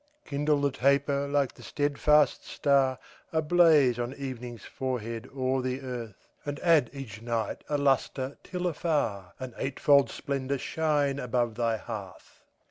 Kindle 0.25 0.59
the 0.61 0.71
taper 0.71 1.27
like 1.27 1.53
the 1.53 1.61
steadfast 1.61 2.43
star 2.47 2.97
Ablaze 3.31 3.99
on 3.99 4.15
evening's 4.15 4.65
forehead 4.65 5.29
o'er 5.37 5.61
the 5.61 5.81
earth, 5.81 6.27
And 6.43 6.59
add 6.61 6.89
each 6.91 7.21
night 7.21 7.63
a 7.69 7.77
lustre 7.77 8.35
till 8.41 8.65
afar 8.65 9.33
An 9.37 9.53
eightfold 9.57 10.09
splendor 10.09 10.57
shine 10.57 11.19
above 11.19 11.53
thy 11.53 11.77
hearth. 11.77 12.41